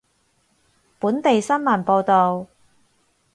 [0.99, 2.47] 本地新聞報道